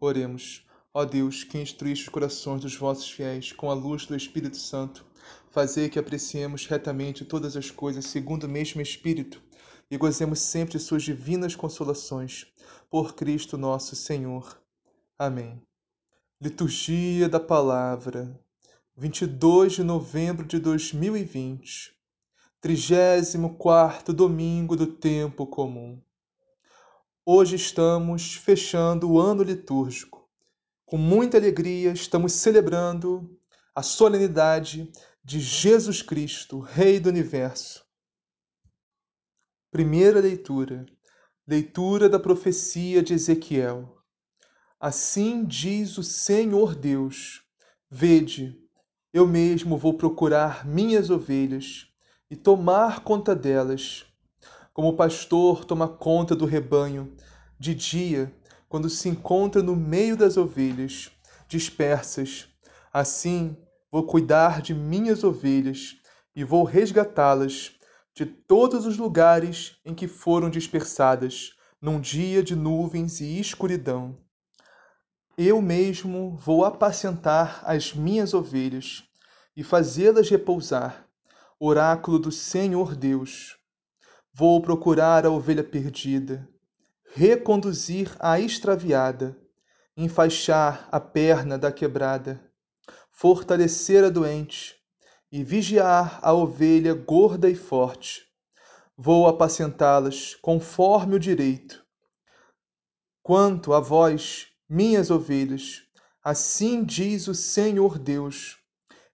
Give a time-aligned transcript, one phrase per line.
[0.00, 0.66] Oremos.
[0.92, 5.04] Ó Deus, que instruíste os corações dos vossos fiéis com a luz do Espírito Santo,
[5.50, 9.42] fazei que apreciemos retamente todas as coisas segundo o mesmo Espírito
[9.90, 12.46] e gozemos sempre de suas divinas consolações.
[12.90, 14.60] Por Cristo nosso Senhor.
[15.18, 15.60] Amém.
[16.40, 18.38] Liturgia da Palavra,
[18.96, 21.94] 22 de novembro de 2020,
[22.60, 26.00] 34 domingo do Tempo Comum.
[27.26, 30.28] Hoje estamos fechando o ano litúrgico.
[30.84, 33.40] Com muita alegria, estamos celebrando
[33.74, 34.92] a solenidade
[35.24, 37.82] de Jesus Cristo, Rei do Universo.
[39.70, 40.84] Primeira leitura.
[41.46, 43.96] Leitura da profecia de Ezequiel.
[44.78, 47.42] Assim diz o Senhor Deus:
[47.90, 48.54] Vede,
[49.14, 51.90] eu mesmo vou procurar minhas ovelhas
[52.30, 54.04] e tomar conta delas
[54.74, 57.14] como o pastor toma conta do rebanho,
[57.58, 58.34] de dia,
[58.68, 61.12] quando se encontra no meio das ovelhas
[61.46, 62.48] dispersas.
[62.92, 63.56] Assim,
[63.90, 65.96] vou cuidar de minhas ovelhas
[66.34, 67.70] e vou resgatá-las
[68.12, 74.16] de todos os lugares em que foram dispersadas, num dia de nuvens e escuridão.
[75.38, 79.04] Eu mesmo vou apacentar as minhas ovelhas
[79.56, 81.06] e fazê-las repousar.
[81.60, 83.56] Oráculo do Senhor Deus.
[84.36, 86.48] Vou procurar a ovelha perdida,
[87.14, 89.38] reconduzir a extraviada,
[89.96, 92.44] enfaixar a perna da quebrada,
[93.12, 94.74] fortalecer a doente
[95.30, 98.22] e vigiar a ovelha gorda e forte.
[98.96, 101.86] Vou apacentá-las conforme o direito.
[103.22, 105.84] Quanto a vós, minhas ovelhas,
[106.24, 108.58] assim diz o Senhor Deus: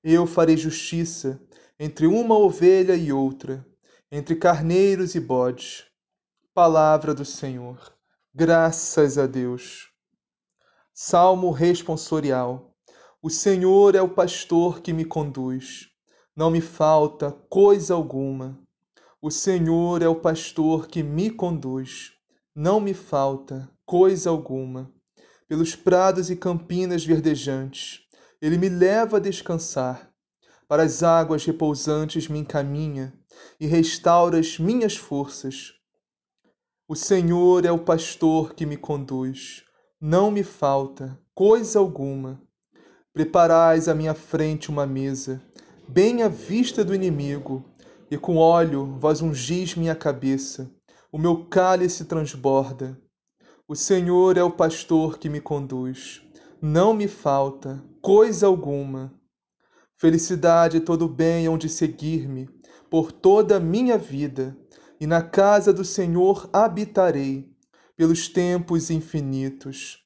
[0.02, 1.38] eu farei justiça
[1.78, 3.68] entre uma ovelha e outra
[4.12, 5.84] entre carneiros e bodes.
[6.52, 7.94] Palavra do Senhor.
[8.34, 9.88] Graças a Deus.
[10.92, 12.74] Salmo responsorial.
[13.22, 15.90] O Senhor é o pastor que me conduz.
[16.34, 18.58] Não me falta coisa alguma.
[19.22, 22.12] O Senhor é o pastor que me conduz.
[22.52, 24.92] Não me falta coisa alguma.
[25.46, 28.00] Pelos prados e campinas verdejantes,
[28.42, 30.10] ele me leva a descansar.
[30.66, 33.19] Para as águas repousantes me encaminha
[33.58, 35.74] e restaura as minhas forças.
[36.88, 39.62] O Senhor é o pastor que me conduz,
[40.00, 42.40] não me falta coisa alguma.
[43.12, 45.42] Preparais à minha frente uma mesa,
[45.86, 47.64] bem à vista do inimigo,
[48.10, 50.70] e com óleo vós ungis minha cabeça,
[51.12, 53.00] o meu cálice transborda.
[53.68, 56.22] O Senhor é o pastor que me conduz,
[56.60, 59.12] não me falta coisa alguma.
[59.96, 62.48] Felicidade e todo bem hão de seguir-me
[62.90, 64.56] por toda a minha vida,
[65.00, 67.48] e na casa do Senhor habitarei
[67.96, 70.04] pelos tempos infinitos.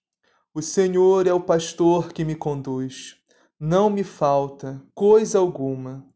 [0.53, 3.17] O Senhor é o pastor que me conduz,
[3.59, 6.07] não me falta coisa alguma.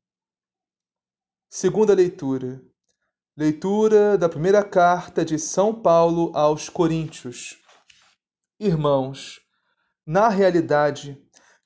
[1.49, 2.62] Segunda leitura.
[3.35, 7.56] Leitura da primeira carta de São Paulo aos Coríntios.
[8.61, 9.41] Irmãos,
[10.05, 11.17] na realidade,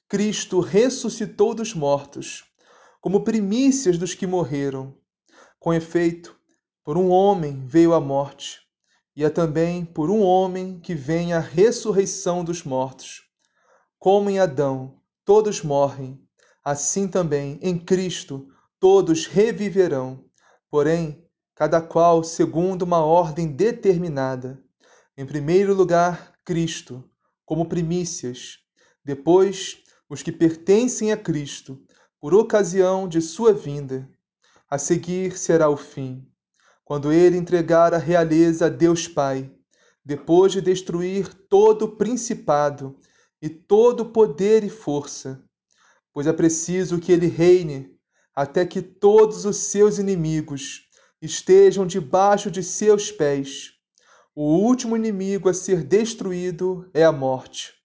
[0.08, 2.51] Cristo ressuscitou dos mortos
[3.02, 4.96] como primícias dos que morreram.
[5.58, 6.38] Com efeito,
[6.84, 8.60] por um homem veio a morte,
[9.16, 13.22] e é também por um homem que vem a ressurreição dos mortos.
[13.98, 16.22] Como em Adão todos morrem,
[16.64, 18.46] assim também em Cristo
[18.78, 20.24] todos reviverão,
[20.70, 21.26] porém,
[21.56, 24.62] cada qual segundo uma ordem determinada.
[25.16, 27.02] Em primeiro lugar, Cristo,
[27.44, 28.58] como primícias,
[29.04, 31.82] depois, os que pertencem a Cristo,
[32.22, 34.08] por ocasião de sua vinda.
[34.70, 36.24] A seguir será o fim,
[36.84, 39.50] quando ele entregar a realeza a Deus Pai,
[40.04, 42.96] depois de destruir todo o principado
[43.42, 45.42] e todo poder e força,
[46.12, 47.92] pois é preciso que ele reine
[48.32, 50.88] até que todos os seus inimigos
[51.20, 53.72] estejam debaixo de seus pés.
[54.32, 57.81] O último inimigo a ser destruído é a morte.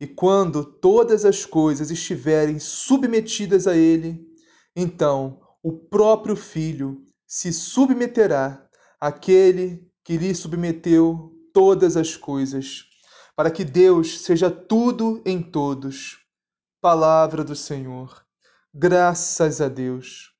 [0.00, 4.26] E quando todas as coisas estiverem submetidas a ele,
[4.74, 8.66] então o próprio Filho se submeterá
[8.98, 12.84] àquele que lhe submeteu todas as coisas,
[13.36, 16.18] para que Deus seja tudo em todos.
[16.80, 18.24] Palavra do Senhor.
[18.72, 20.32] Graças a Deus.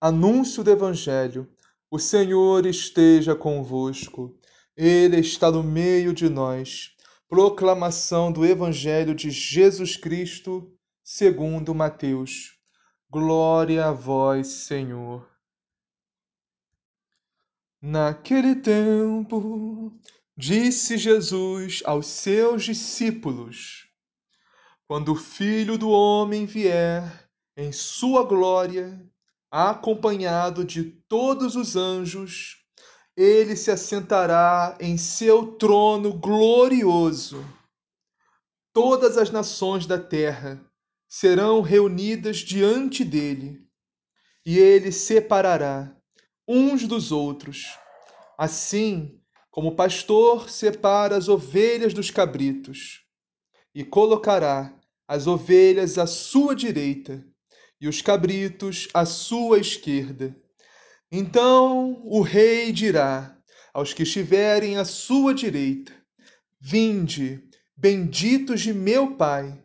[0.00, 1.48] Anúncio do Evangelho.
[1.90, 4.38] O Senhor esteja convosco.
[4.76, 6.91] Ele está no meio de nós.
[7.32, 10.70] Proclamação do Evangelho de Jesus Cristo,
[11.02, 12.58] segundo Mateus.
[13.08, 15.26] Glória a vós, Senhor.
[17.80, 19.98] Naquele tempo,
[20.36, 23.88] disse Jesus aos seus discípulos:
[24.86, 29.10] Quando o Filho do Homem vier em sua glória,
[29.50, 32.61] acompanhado de todos os anjos,
[33.16, 37.44] ele se assentará em seu trono glorioso.
[38.72, 40.64] Todas as nações da terra
[41.08, 43.66] serão reunidas diante dele,
[44.46, 45.94] e ele separará
[46.48, 47.78] uns dos outros,
[48.38, 49.20] assim
[49.50, 53.04] como o pastor separa as ovelhas dos cabritos,
[53.74, 54.74] e colocará
[55.06, 57.22] as ovelhas à sua direita
[57.78, 60.34] e os cabritos à sua esquerda.
[61.12, 63.36] Então o rei dirá
[63.72, 65.92] aos que estiverem à sua direita:
[66.58, 67.40] Vinde,
[67.76, 69.62] benditos de meu Pai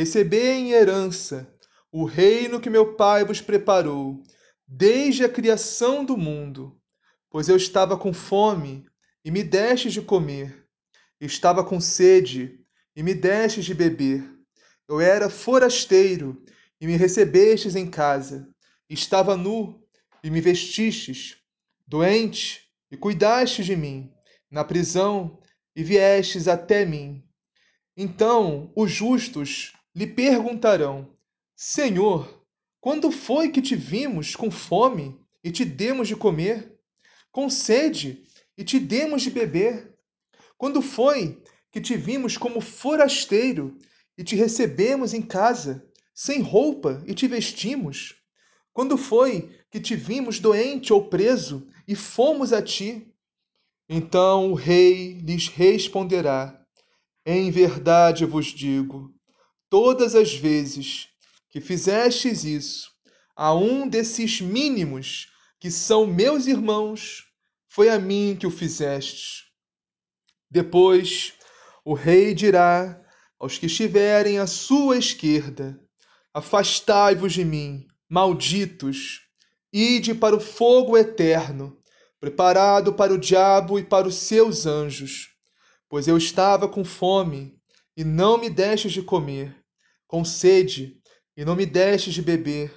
[0.00, 1.52] Recebei em herança
[1.92, 4.22] o reino que meu Pai vos preparou
[4.66, 6.80] desde a criação do mundo.
[7.28, 8.86] Pois eu estava com fome
[9.22, 10.66] e me destes de comer,
[11.20, 12.64] estava com sede
[12.96, 14.24] e me destes de beber.
[14.88, 16.42] Eu era forasteiro
[16.80, 18.48] e me recebestes em casa,
[18.88, 19.79] estava nu
[20.22, 21.36] e me vestistes,
[21.86, 24.12] doente e cuidastes de mim,
[24.50, 25.40] na prisão
[25.74, 27.24] e viestes até mim.
[27.96, 31.16] Então os justos lhe perguntarão:
[31.56, 32.44] Senhor,
[32.80, 36.78] quando foi que te vimos com fome e te demos de comer?
[37.30, 38.24] Com sede
[38.56, 39.96] e te demos de beber?
[40.56, 43.78] Quando foi que te vimos como forasteiro
[44.18, 48.19] e te recebemos em casa, sem roupa e te vestimos?
[48.72, 53.12] Quando foi que te vimos doente ou preso e fomos a ti?
[53.88, 56.64] Então o rei lhes responderá:
[57.26, 59.12] Em verdade vos digo,
[59.68, 61.08] todas as vezes
[61.50, 62.90] que fizestes isso
[63.34, 65.28] a um desses mínimos
[65.58, 67.24] que são meus irmãos,
[67.68, 69.44] foi a mim que o fizestes.
[70.50, 71.32] Depois
[71.84, 73.00] o rei dirá
[73.38, 75.80] aos que estiverem à sua esquerda:
[76.32, 79.22] Afastai-vos de mim, malditos,
[79.72, 81.80] ide para o fogo eterno,
[82.18, 85.30] preparado para o diabo e para os seus anjos.
[85.88, 87.56] Pois eu estava com fome
[87.96, 89.56] e não me destes de comer
[90.10, 91.00] com sede,
[91.36, 92.74] e não me destes de beber.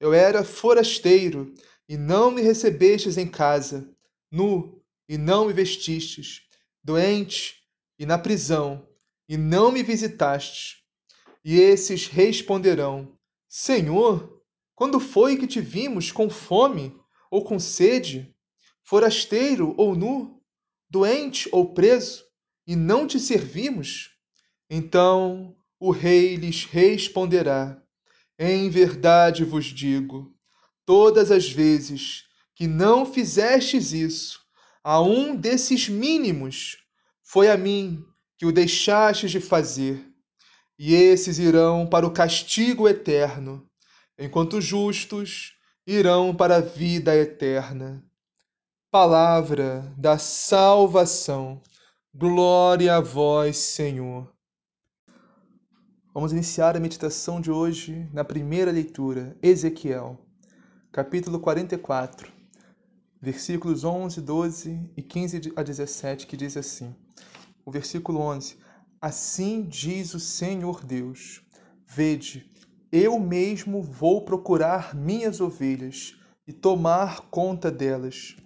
[0.00, 1.54] Eu era forasteiro,
[1.88, 3.88] e não me recebestes em casa,
[4.28, 6.42] nu, e não me vestistes,
[6.82, 7.62] doente,
[7.96, 8.88] e na prisão,
[9.28, 10.78] e não me visitastes.
[11.44, 13.16] E esses responderão:
[13.48, 14.41] Senhor,
[14.74, 16.94] quando foi que te vimos com fome
[17.30, 18.34] ou com sede,
[18.82, 20.40] forasteiro ou nu,
[20.90, 22.24] doente ou preso,
[22.66, 24.10] e não te servimos?
[24.68, 27.82] Então o rei lhes responderá:
[28.38, 30.34] Em verdade vos digo,
[30.86, 32.24] todas as vezes
[32.54, 34.40] que não fizestes isso
[34.84, 36.76] a um desses mínimos,
[37.22, 38.04] foi a mim
[38.36, 40.08] que o deixastes de fazer.
[40.78, 43.68] E esses irão para o castigo eterno,
[44.18, 48.04] enquanto os justos irão para a vida eterna.
[48.90, 51.60] Palavra da salvação.
[52.14, 54.30] Glória a vós, Senhor.
[56.14, 60.18] Vamos iniciar a meditação de hoje na primeira leitura, Ezequiel,
[60.92, 62.30] capítulo 44,
[63.18, 66.94] versículos 11, 12 e 15 a 17, que diz assim:
[67.64, 68.58] O versículo 11:
[69.00, 71.40] Assim diz o Senhor Deus:
[71.86, 72.51] Vede,
[72.92, 76.14] eu mesmo vou procurar minhas ovelhas
[76.46, 78.36] e tomar conta delas.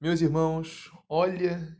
[0.00, 1.78] Meus irmãos, olha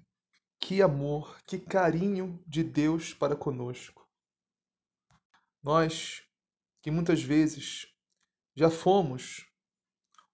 [0.61, 4.07] que amor, que carinho de Deus para conosco.
[5.63, 6.23] Nós,
[6.83, 7.87] que muitas vezes
[8.55, 9.47] já fomos,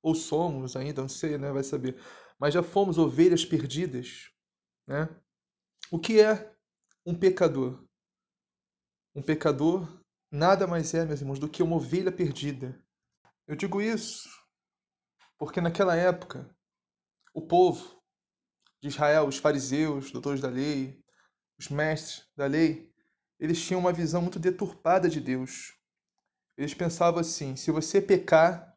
[0.02, 2.00] ou somos ainda, não sei, né, vai saber,
[2.36, 4.32] mas já fomos ovelhas perdidas,
[4.88, 5.08] né?
[5.90, 6.52] O que é
[7.06, 7.84] um pecador.
[9.14, 9.99] Um pecador
[10.30, 12.80] nada mais é, meus irmãos, do que uma ovelha perdida.
[13.46, 14.28] Eu digo isso
[15.38, 16.54] porque naquela época
[17.32, 17.98] o povo
[18.80, 21.02] de Israel, os fariseus, doutores da lei,
[21.58, 22.92] os mestres da lei,
[23.38, 25.74] eles tinham uma visão muito deturpada de Deus.
[26.56, 28.76] Eles pensavam assim: se você pecar,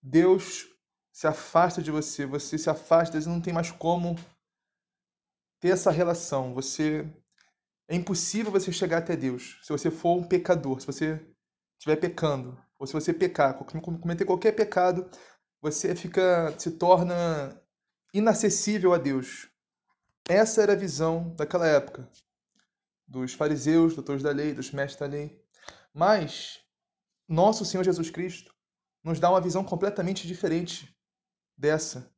[0.00, 0.68] Deus
[1.12, 4.14] se afasta de você, você se afasta, Deus não tem mais como
[5.58, 6.54] ter essa relação.
[6.54, 7.04] Você
[7.88, 11.26] é impossível você chegar até Deus se você for um pecador, se você
[11.78, 15.10] estiver pecando, ou se você pecar, cometer qualquer pecado,
[15.60, 17.60] você fica se torna
[18.12, 19.48] inacessível a Deus.
[20.28, 22.08] Essa era a visão daquela época
[23.06, 25.42] dos fariseus, doutores da lei, dos mestres da lei.
[25.94, 26.60] Mas
[27.26, 28.54] nosso Senhor Jesus Cristo
[29.02, 30.94] nos dá uma visão completamente diferente
[31.56, 32.12] dessa.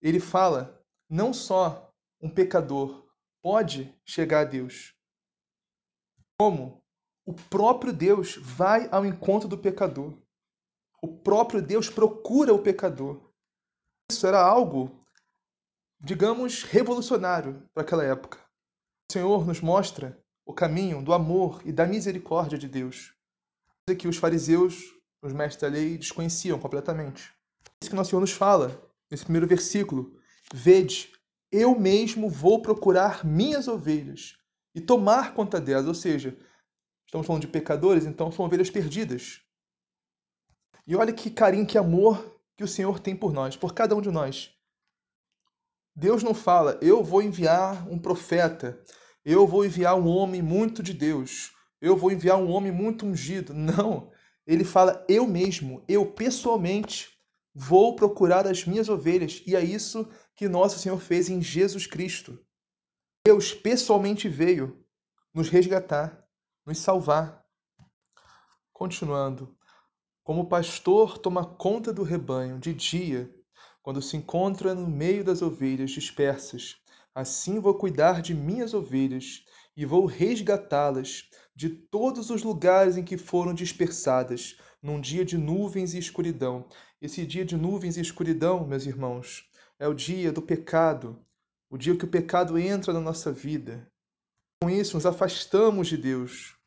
[0.00, 3.09] Ele fala não só um pecador
[3.42, 4.94] pode chegar a Deus.
[6.38, 6.82] Como
[7.26, 10.16] o próprio Deus vai ao encontro do pecador.
[11.02, 13.30] O próprio Deus procura o pecador.
[14.10, 15.06] Isso era algo,
[16.00, 18.38] digamos, revolucionário para aquela época.
[19.08, 23.14] O Senhor nos mostra o caminho do amor e da misericórdia de Deus.
[23.98, 24.76] Que os fariseus,
[25.22, 27.32] os mestres da lei, desconheciam completamente.
[27.66, 28.80] É isso que nosso Senhor nos fala
[29.10, 30.18] nesse primeiro versículo.
[30.52, 31.12] Vede,
[31.50, 34.36] eu mesmo vou procurar minhas ovelhas
[34.74, 35.86] e tomar conta delas.
[35.86, 36.36] Ou seja,
[37.06, 39.40] estamos falando de pecadores, então são ovelhas perdidas.
[40.86, 44.00] E olha que carinho, que amor que o Senhor tem por nós, por cada um
[44.00, 44.54] de nós.
[45.94, 48.82] Deus não fala, eu vou enviar um profeta,
[49.24, 53.52] eu vou enviar um homem muito de Deus, eu vou enviar um homem muito ungido.
[53.52, 54.10] Não.
[54.46, 57.19] Ele fala, eu mesmo, eu pessoalmente
[57.54, 59.42] vou procurar as minhas ovelhas.
[59.46, 62.38] E é isso que nosso Senhor fez em Jesus Cristo.
[63.26, 64.84] Deus pessoalmente veio
[65.34, 66.26] nos resgatar,
[66.66, 67.44] nos salvar.
[68.72, 69.56] Continuando,
[70.22, 73.34] como o pastor toma conta do rebanho de dia,
[73.82, 76.76] quando se encontra no meio das ovelhas dispersas,
[77.14, 79.44] assim vou cuidar de minhas ovelhas
[79.76, 85.94] e vou resgatá-las de todos os lugares em que foram dispersadas, num dia de nuvens
[85.94, 86.66] e escuridão.
[87.00, 91.18] Esse dia de nuvens e escuridão, meus irmãos, é o dia do pecado,
[91.70, 93.90] o dia que o pecado entra na nossa vida.
[94.60, 96.58] Com isso, nos afastamos de Deus.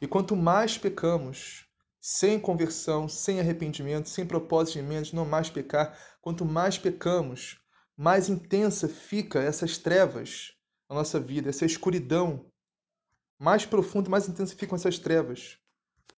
[0.00, 1.66] E quanto mais pecamos,
[2.00, 7.60] sem conversão, sem arrependimento, sem propósito de mente, não mais pecar, quanto mais pecamos,
[7.94, 10.54] mais intensa fica essas trevas
[10.88, 12.50] na nossa vida, essa escuridão.
[13.38, 15.57] Mais profundo, mais intensa ficam essas trevas.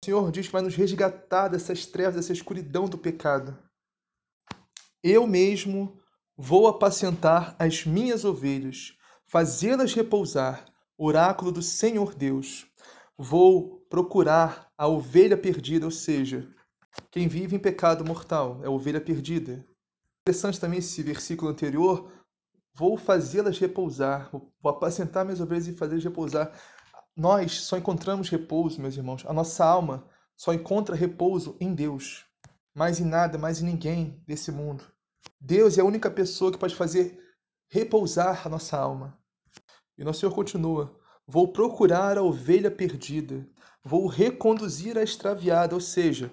[0.04, 3.58] Senhor diz que vai nos resgatar dessas trevas, dessa escuridão do pecado.
[5.04, 6.00] Eu mesmo
[6.42, 8.94] Vou apacentar as minhas ovelhas,
[9.26, 10.64] fazê-las repousar,
[10.98, 12.66] oráculo do Senhor Deus.
[13.18, 16.50] Vou procurar a ovelha perdida, ou seja,
[17.12, 19.68] quem vive em pecado mortal é a ovelha perdida.
[20.22, 22.10] Interessante também esse versículo anterior.
[22.74, 26.58] Vou fazê-las repousar, vou apacentar minhas ovelhas e fazê-las repousar.
[27.20, 29.26] Nós só encontramos repouso, meus irmãos.
[29.26, 30.08] A nossa alma
[30.38, 32.26] só encontra repouso em Deus.
[32.74, 34.86] Mais em nada, mais em ninguém desse mundo.
[35.38, 37.22] Deus é a única pessoa que pode fazer
[37.70, 39.20] repousar a nossa alma.
[39.98, 40.98] E nosso Senhor continua:
[41.28, 43.46] Vou procurar a ovelha perdida,
[43.84, 46.32] vou reconduzir a extraviada, ou seja,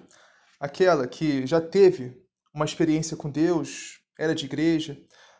[0.57, 4.97] aquela que já teve uma experiência com Deus, era de igreja,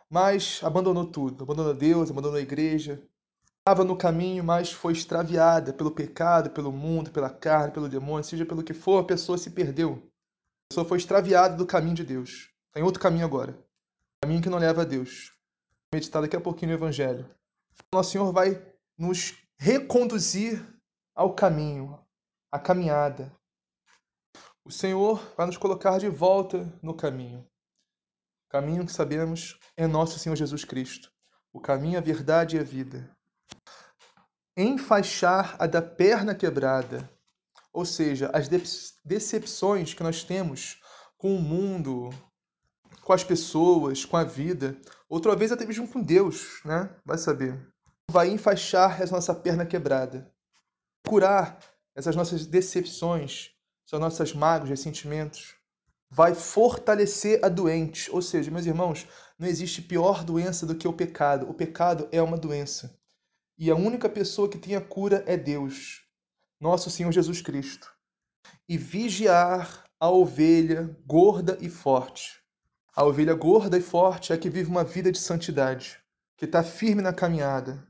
[0.09, 3.01] mas abandonou tudo, abandonou Deus, abandonou a igreja,
[3.67, 8.45] estava no caminho, mas foi extraviada pelo pecado, pelo mundo, pela carne, pelo demônio, seja
[8.45, 10.09] pelo que for, a pessoa se perdeu.
[10.63, 12.49] A pessoa foi extraviada do caminho de Deus.
[12.67, 13.61] Está em outro caminho agora.
[14.23, 15.33] Caminho que não leva a Deus.
[15.91, 17.29] Vou meditar daqui a pouquinho no Evangelho.
[17.91, 18.65] Nosso Senhor vai
[18.97, 20.65] nos reconduzir
[21.13, 21.99] ao caminho,
[22.49, 23.35] à caminhada.
[24.63, 27.45] O Senhor vai nos colocar de volta no caminho.
[28.45, 31.11] O caminho que sabemos é nosso Senhor Jesus Cristo.
[31.51, 33.16] O caminho, a verdade e a vida.
[34.55, 37.09] Enfaixar a da perna quebrada,
[37.71, 38.49] ou seja, as
[39.05, 40.81] decepções que nós temos
[41.17, 42.09] com o mundo,
[43.01, 44.75] com as pessoas, com a vida,
[45.07, 46.89] outra vez até mesmo com Deus, né?
[47.05, 47.57] Vai saber.
[48.09, 50.31] Vai enfaixar essa nossa perna quebrada,
[51.05, 51.59] curar
[51.95, 53.51] essas nossas decepções,
[53.85, 55.55] essas nossas mágoas, ressentimentos.
[56.09, 60.93] Vai fortalecer a doente, ou seja, meus irmãos, não existe pior doença do que o
[60.93, 61.49] pecado.
[61.49, 62.97] O pecado é uma doença.
[63.57, 66.03] E a única pessoa que tem a cura é Deus,
[66.59, 67.91] nosso Senhor Jesus Cristo.
[68.67, 72.37] E vigiar a ovelha gorda e forte
[72.97, 75.99] a ovelha gorda e forte é que vive uma vida de santidade,
[76.35, 77.87] que está firme na caminhada.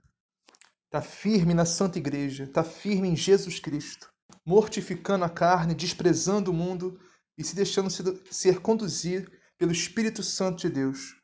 [0.88, 4.12] está firme na Santa Igreja, está firme em Jesus Cristo,
[4.46, 7.00] mortificando a carne, desprezando o mundo
[7.38, 7.90] e se deixando
[8.30, 11.16] ser conduzido pelo Espírito Santo de Deus.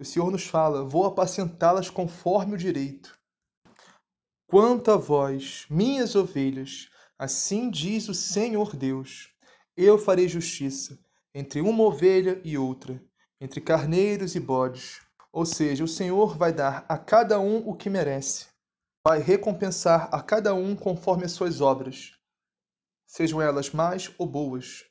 [0.00, 3.16] O Senhor nos fala: vou apacentá-las conforme o direito.
[4.48, 6.88] Quanto a vós, minhas ovelhas,
[7.18, 9.28] assim diz o Senhor Deus:
[9.76, 10.96] eu farei justiça
[11.34, 13.02] entre uma ovelha e outra,
[13.40, 15.00] entre carneiros e bodes.
[15.32, 18.46] Ou seja, o Senhor vai dar a cada um o que merece,
[19.04, 22.12] vai recompensar a cada um conforme as suas obras,
[23.04, 24.84] sejam elas más ou boas,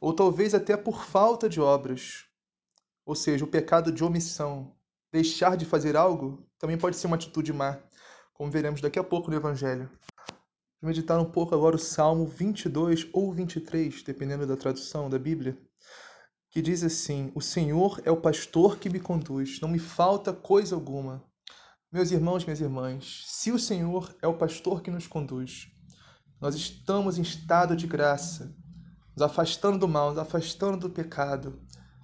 [0.00, 2.24] ou talvez até por falta de obras,
[3.04, 4.74] ou seja, o pecado de omissão.
[5.12, 7.78] Deixar de fazer algo também pode ser uma atitude má
[8.34, 9.88] como veremos daqui a pouco no Evangelho.
[10.82, 15.56] Vou meditar um pouco agora o Salmo 22 ou 23, dependendo da tradução da Bíblia,
[16.50, 20.74] que diz assim: O Senhor é o pastor que me conduz, não me falta coisa
[20.74, 21.24] alguma.
[21.90, 25.68] Meus irmãos, minhas irmãs, se o Senhor é o pastor que nos conduz,
[26.40, 28.54] nós estamos em estado de graça,
[29.16, 31.62] nos afastando do mal, nos afastando do pecado,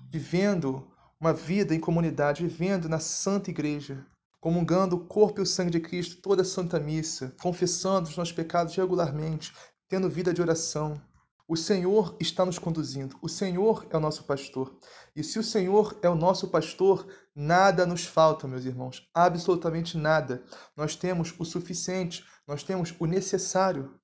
[0.08, 0.88] vivendo
[1.20, 4.06] uma vida em comunidade, vivendo na santa igreja,
[4.40, 8.32] comungando o corpo e o sangue de Cristo, toda a Santa Missa, confessando os nossos
[8.32, 9.52] pecados regularmente,
[9.88, 11.00] tendo vida de oração.
[11.46, 14.78] O Senhor está nos conduzindo, o Senhor é o nosso pastor.
[15.16, 20.44] E se o Senhor é o nosso pastor, nada nos falta, meus irmãos, absolutamente nada.
[20.76, 23.98] Nós temos o suficiente, nós temos o necessário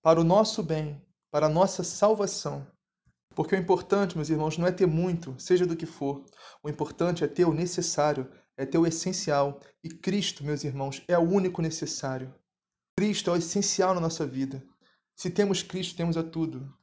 [0.00, 2.66] para o nosso bem, para a nossa salvação.
[3.34, 6.24] Porque o importante, meus irmãos, não é ter muito, seja do que for.
[6.62, 9.60] O importante é ter o necessário, é ter o essencial.
[9.82, 12.34] E Cristo, meus irmãos, é o único necessário.
[12.96, 14.62] Cristo é o essencial na nossa vida.
[15.14, 16.76] Se temos Cristo, temos a tudo.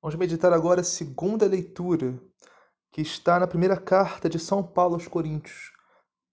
[0.00, 2.18] Vamos meditar agora a segunda leitura,
[2.92, 5.72] que está na primeira carta de São Paulo aos Coríntios,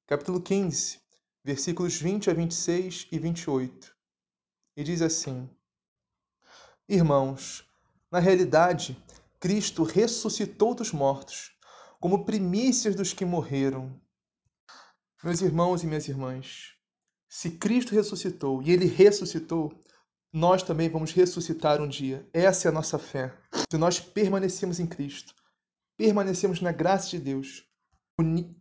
[0.07, 0.99] capítulo 15,
[1.43, 3.95] versículos 20 a 26 e 28.
[4.77, 5.49] E diz assim:
[6.87, 7.67] Irmãos,
[8.11, 9.01] na realidade,
[9.39, 11.58] Cristo ressuscitou dos mortos
[11.99, 13.99] como primícias dos que morreram.
[15.21, 16.73] Meus irmãos e minhas irmãs,
[17.27, 19.83] se Cristo ressuscitou e ele ressuscitou,
[20.31, 22.27] nós também vamos ressuscitar um dia.
[22.33, 23.37] Essa é a nossa fé.
[23.69, 25.35] Se nós permanecemos em Cristo,
[25.97, 27.65] permanecemos na graça de Deus,
[28.17, 28.55] uni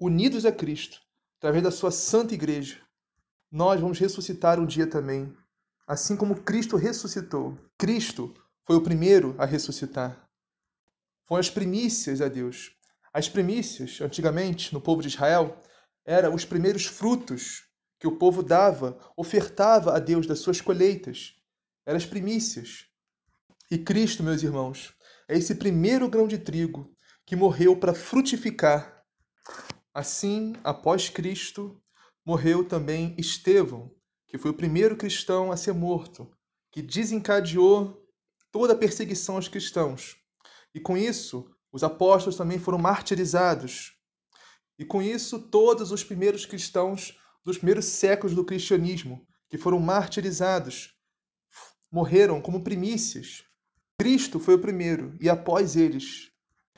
[0.00, 1.00] unidos a Cristo,
[1.38, 2.80] através da sua santa igreja,
[3.50, 5.32] nós vamos ressuscitar um dia também.
[5.86, 7.56] Assim como Cristo ressuscitou.
[7.78, 8.32] Cristo
[8.64, 10.31] foi o primeiro a ressuscitar
[11.32, 12.72] foram as primícias a Deus.
[13.10, 15.58] As primícias, antigamente, no povo de Israel,
[16.04, 17.62] eram os primeiros frutos
[17.98, 21.34] que o povo dava, ofertava a Deus das suas colheitas.
[21.86, 22.84] Eram as primícias.
[23.70, 24.92] E Cristo, meus irmãos,
[25.26, 29.02] é esse primeiro grão de trigo que morreu para frutificar.
[29.94, 31.80] Assim, após Cristo,
[32.26, 33.90] morreu também Estevão,
[34.28, 36.30] que foi o primeiro cristão a ser morto,
[36.70, 38.06] que desencadeou
[38.50, 40.21] toda a perseguição aos cristãos.
[40.74, 43.92] E com isso, os apóstolos também foram martirizados.
[44.78, 50.94] E com isso, todos os primeiros cristãos dos primeiros séculos do cristianismo, que foram martirizados,
[51.90, 53.44] morreram como primícias.
[53.98, 56.30] Cristo foi o primeiro, e após eles.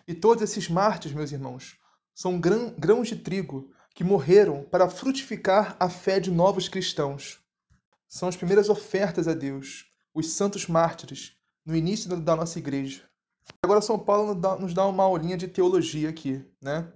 [0.08, 1.78] E todos esses mártires, meus irmãos,
[2.14, 7.40] são grãos de trigo que morreram para frutificar a fé de novos cristãos.
[8.08, 13.08] São as primeiras ofertas a Deus, os santos mártires, no início da nossa igreja.
[13.62, 16.92] Agora São Paulo nos dá uma aulinha de teologia aqui, né?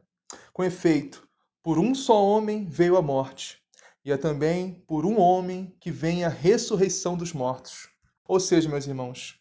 [0.52, 1.26] Com efeito,
[1.62, 3.62] por um só homem veio a morte,
[4.04, 7.88] e é também por um homem que vem a ressurreição dos mortos.
[8.26, 9.38] Ou seja, meus irmãos,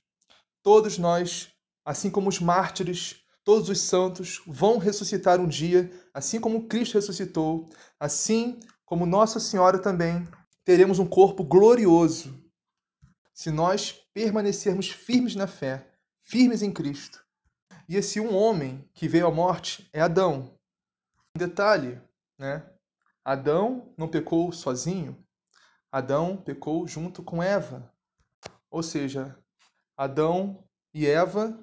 [0.63, 1.49] todos nós,
[1.85, 7.69] assim como os mártires, todos os santos vão ressuscitar um dia, assim como Cristo ressuscitou,
[7.99, 10.27] assim como Nossa Senhora também,
[10.65, 12.41] teremos um corpo glorioso.
[13.33, 15.87] Se nós permanecermos firmes na fé,
[16.27, 17.25] firmes em Cristo.
[17.87, 20.53] E esse um homem que veio à morte é Adão.
[21.33, 22.01] Um detalhe,
[22.37, 22.69] né?
[23.23, 25.17] Adão não pecou sozinho.
[25.91, 27.91] Adão pecou junto com Eva.
[28.69, 29.37] Ou seja,
[29.95, 30.63] Adão
[30.93, 31.57] e Eva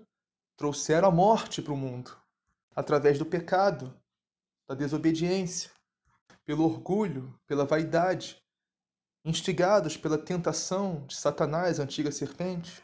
[0.57, 2.16] trouxeram a morte para o mundo
[2.74, 3.96] através do pecado,
[4.68, 5.70] da desobediência,
[6.44, 8.42] pelo orgulho, pela vaidade,
[9.24, 12.84] instigados pela tentação de Satanás, a antiga serpente.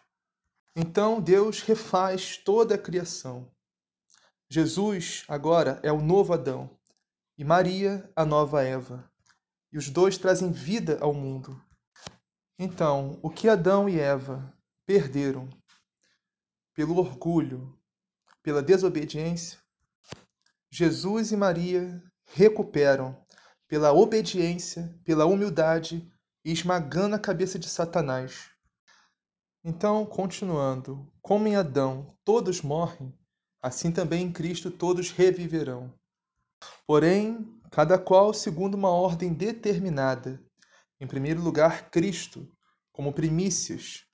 [0.74, 3.50] Então Deus refaz toda a criação.
[4.48, 6.70] Jesus agora é o novo Adão
[7.36, 9.10] e Maria a nova Eva.
[9.72, 11.60] E os dois trazem vida ao mundo.
[12.58, 14.52] Então, o que Adão e Eva
[14.84, 15.48] perderam
[16.74, 17.78] pelo orgulho,
[18.42, 19.58] pela desobediência,
[20.70, 23.16] Jesus e Maria recuperam
[23.66, 26.10] pela obediência, pela humildade
[26.44, 28.50] e esmagando a cabeça de Satanás.
[29.62, 33.14] Então, continuando, como em Adão todos morrem,
[33.62, 35.92] assim também em Cristo todos reviverão.
[36.86, 40.42] Porém, cada qual segundo uma ordem determinada.
[40.98, 42.50] Em primeiro lugar, Cristo,
[42.90, 44.06] como primícias.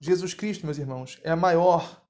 [0.00, 2.04] Jesus Cristo, meus irmãos, é a maior,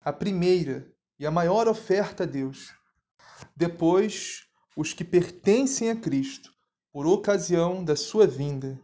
[0.00, 2.72] a primeira e a maior oferta a Deus.
[3.56, 6.52] Depois, os que pertencem a Cristo,
[6.92, 8.80] por ocasião da sua vinda.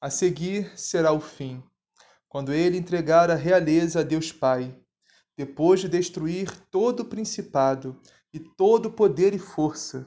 [0.00, 1.62] A seguir será o fim,
[2.30, 4.80] quando ele entregar a realeza a Deus Pai,
[5.36, 8.00] depois de destruir todo o principado
[8.32, 10.06] e todo poder e força,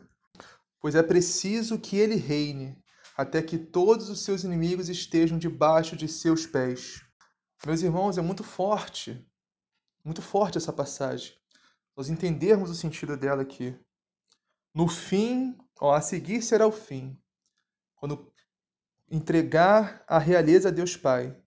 [0.79, 2.81] pois é preciso que ele reine,
[3.17, 7.03] até que todos os seus inimigos estejam debaixo de seus pés.
[7.65, 9.21] Meus irmãos, é muito forte,
[10.01, 11.33] muito forte essa passagem.
[11.93, 13.77] Nós entendermos o sentido dela aqui.
[14.73, 17.21] No fim, ó, a seguir será o fim,
[17.97, 18.31] quando
[19.11, 21.42] entregar a realeza a Deus Pai.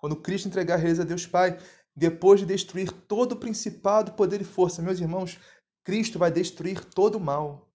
[0.00, 1.58] Quando Cristo entregar a realeza a Deus Pai,
[1.94, 5.38] depois de destruir todo o principado, poder e força, meus irmãos,
[5.84, 7.70] Cristo vai destruir todo o mal.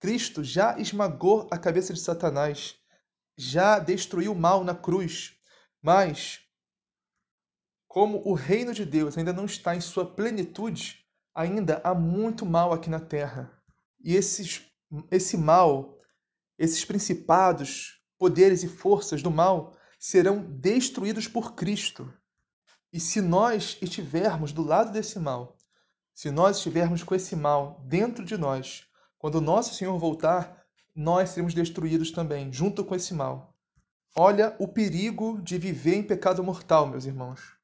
[0.00, 2.76] Cristo já esmagou a cabeça de Satanás,
[3.36, 5.36] já destruiu o mal na cruz,
[5.82, 6.40] mas
[7.86, 12.72] como o reino de Deus ainda não está em sua plenitude, ainda há muito mal
[12.72, 13.52] aqui na terra.
[14.02, 14.62] E esses,
[15.10, 15.98] esse mal,
[16.58, 22.10] esses principados, poderes e forças do mal serão destruídos por Cristo.
[22.90, 25.58] E se nós estivermos do lado desse mal,
[26.14, 28.86] se nós estivermos com esse mal dentro de nós,
[29.18, 30.64] quando o nosso Senhor voltar,
[30.96, 33.54] nós seremos destruídos também, junto com esse mal.
[34.16, 37.54] Olha o perigo de viver em pecado mortal, meus irmãos.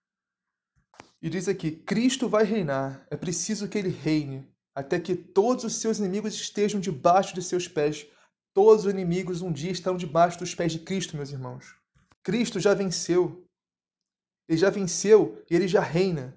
[1.20, 5.77] E diz aqui: Cristo vai reinar, é preciso que ele reine, até que todos os
[5.77, 8.07] seus inimigos estejam debaixo de seus pés.
[8.53, 11.75] Todos os inimigos um dia estarão debaixo dos pés de Cristo, meus irmãos.
[12.26, 13.48] Cristo já venceu.
[14.48, 16.36] Ele já venceu e ele já reina.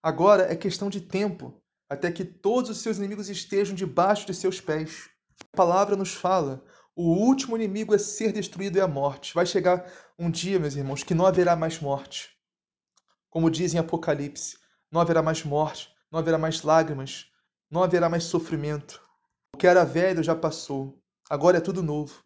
[0.00, 4.60] Agora é questão de tempo até que todos os seus inimigos estejam debaixo de seus
[4.60, 5.10] pés.
[5.52, 9.34] A palavra nos fala: o último inimigo a ser destruído é a morte.
[9.34, 9.84] Vai chegar
[10.16, 12.30] um dia, meus irmãos, que não haverá mais morte.
[13.28, 14.56] Como diz em Apocalipse,
[14.88, 17.28] não haverá mais morte, não haverá mais lágrimas,
[17.68, 19.02] não haverá mais sofrimento.
[19.52, 22.22] O que era velho já passou, agora é tudo novo.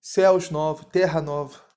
[0.00, 1.71] Céus novos, terra nova.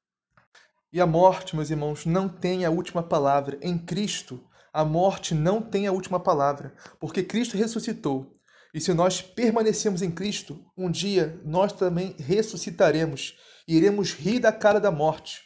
[0.95, 3.59] E a morte, meus irmãos, não tem a última palavra.
[3.61, 8.39] Em Cristo, a morte não tem a última palavra, porque Cristo ressuscitou.
[8.73, 14.53] E se nós permanecemos em Cristo, um dia nós também ressuscitaremos e iremos rir da
[14.53, 15.41] cara da morte.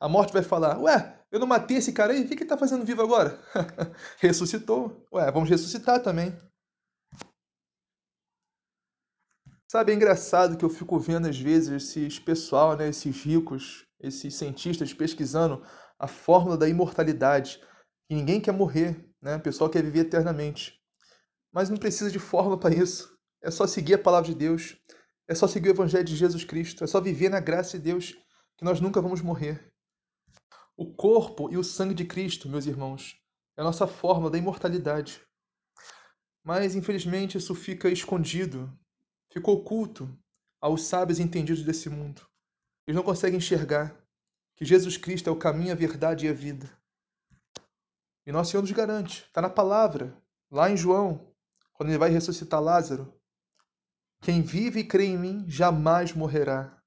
[0.00, 2.56] A morte vai falar: Ué, eu não matei esse cara aí, o que ele está
[2.56, 3.38] fazendo vivo agora?
[4.20, 5.06] Ressuscitou.
[5.12, 6.34] Ué, vamos ressuscitar também.
[9.70, 14.34] Sabe, é engraçado que eu fico vendo às vezes esses pessoal, né, esses ricos, esses
[14.34, 15.64] cientistas pesquisando
[15.98, 17.60] a fórmula da imortalidade.
[18.08, 19.36] E ninguém quer morrer, né?
[19.36, 20.80] O pessoal quer viver eternamente.
[21.52, 23.16] Mas não precisa de fórmula para isso.
[23.42, 24.76] É só seguir a palavra de Deus.
[25.28, 26.84] É só seguir o evangelho de Jesus Cristo.
[26.84, 28.14] É só viver na graça de Deus
[28.56, 29.72] que nós nunca vamos morrer.
[30.76, 33.16] O corpo e o sangue de Cristo, meus irmãos,
[33.56, 35.20] é a nossa fórmula da imortalidade.
[36.42, 38.70] Mas, infelizmente, isso fica escondido,
[39.32, 40.18] fica oculto
[40.60, 42.22] aos sábios entendidos desse mundo.
[42.86, 43.96] Eles não conseguem enxergar
[44.56, 46.70] que Jesus Cristo é o caminho, a verdade e a vida.
[48.26, 50.16] E nosso Senhor nos garante, está na palavra,
[50.50, 51.34] lá em João,
[51.72, 53.12] quando ele vai ressuscitar Lázaro.
[54.20, 56.80] Quem vive e crê em mim jamais morrerá.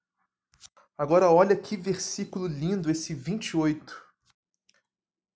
[0.97, 4.03] Agora olha que versículo lindo esse 28.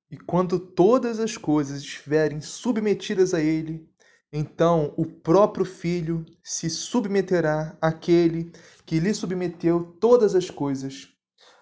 [0.10, 3.91] E quando todas as coisas estiverem submetidas a ele,
[4.32, 8.52] então o próprio Filho se submeterá àquele
[8.86, 11.10] que lhe submeteu todas as coisas,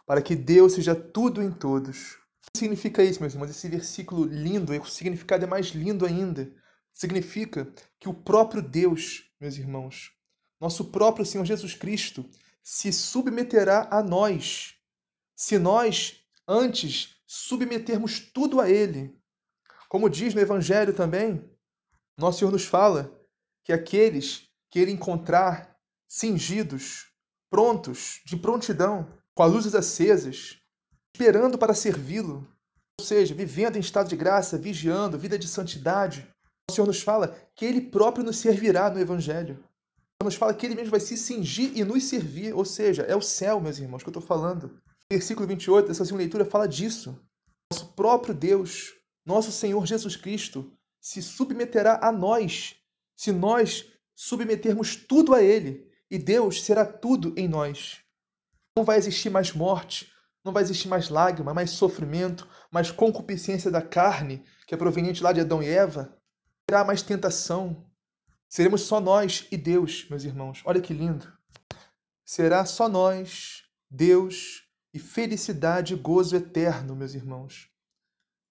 [0.06, 2.20] para que Deus seja tudo em todos
[2.56, 3.50] significa isso, meus irmãos?
[3.50, 6.52] Esse versículo lindo, o significado é mais lindo ainda.
[6.94, 10.12] Significa que o próprio Deus, meus irmãos,
[10.60, 12.26] nosso próprio Senhor Jesus Cristo,
[12.62, 14.76] se submeterá a nós,
[15.36, 19.18] se nós antes submetermos tudo a Ele.
[19.88, 21.50] Como diz no Evangelho também,
[22.20, 23.12] nosso Senhor nos fala
[23.64, 25.76] que aqueles que Ele encontrar
[26.08, 27.08] cingidos,
[27.50, 30.58] prontos, de prontidão, com as luzes acesas,
[31.16, 32.48] esperando para servi-lo,
[33.00, 36.28] ou seja, vivendo em estado de graça, vigiando, vida de santidade.
[36.70, 39.64] O Senhor nos fala que Ele próprio nos servirá no Evangelho.
[40.22, 43.22] Nos fala que Ele mesmo vai se cingir e nos servir, ou seja, é o
[43.22, 44.78] céu, meus irmãos, que eu estou falando.
[45.10, 47.18] Versículo 28 dessa segunda leitura fala disso.
[47.72, 48.94] Nosso próprio Deus,
[49.26, 52.76] nosso Senhor Jesus Cristo, se submeterá a nós,
[53.16, 53.86] se nós
[54.16, 55.88] submetermos tudo a Ele.
[56.12, 58.00] e Deus será tudo em nós.
[58.76, 60.12] Não vai existir mais morte,
[60.44, 65.32] não vai existir mais lágrima, mais sofrimento, mais concupiscência da carne, que é proveniente lá
[65.32, 66.04] de Adão e Eva.
[66.04, 66.18] Não
[66.66, 67.86] terá mais tentação.
[68.48, 70.64] Seremos só nós e Deus, meus irmãos.
[70.66, 71.32] Olha que lindo.
[72.26, 77.69] Será só nós, Deus e felicidade e gozo eterno, meus irmãos.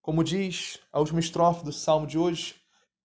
[0.09, 2.55] Como diz a última estrofe do salmo de hoje,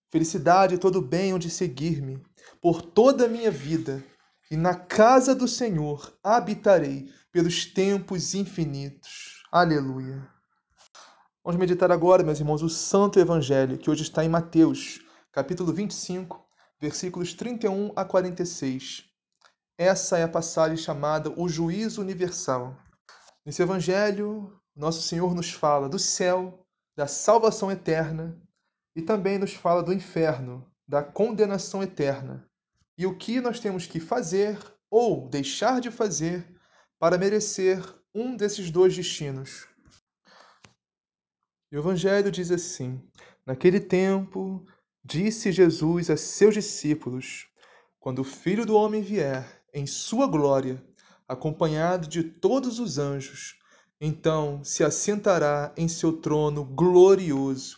[0.09, 2.23] felicidade e todo bem onde seguir-me,
[2.61, 4.01] por toda a minha vida,
[4.49, 9.43] e na casa do Senhor habitarei pelos tempos infinitos.
[9.51, 10.25] Aleluia.
[11.43, 16.41] Vamos meditar agora, meus irmãos, o Santo Evangelho, que hoje está em Mateus, capítulo 25,
[16.79, 19.03] versículos 31 a 46.
[19.77, 22.77] Essa é a passagem chamada o juízo universal.
[23.45, 26.62] Nesse evangelho, nosso Senhor nos fala do céu,
[26.95, 28.39] da salvação eterna
[28.95, 32.47] e também nos fala do inferno, da condenação eterna.
[32.97, 36.45] E o que nós temos que fazer ou deixar de fazer
[36.99, 39.67] para merecer um desses dois destinos.
[41.71, 43.01] E o Evangelho diz assim:
[43.43, 44.63] Naquele tempo,
[45.03, 47.47] disse Jesus a seus discípulos:
[47.99, 50.79] Quando o Filho do Homem vier em sua glória,
[51.27, 53.57] acompanhado de todos os anjos,
[54.05, 57.77] então se assentará em seu trono glorioso.